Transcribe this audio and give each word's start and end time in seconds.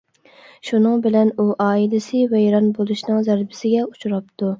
شۇنىڭ 0.69 1.01
بىلەن 1.03 1.29
ئۇ 1.43 1.45
ئائىلىسى 1.65 2.21
ۋەيران 2.31 2.71
بولۇشنىڭ 2.79 3.21
زەربىسىگە 3.29 3.85
ئۇچراپتۇ. 3.91 4.49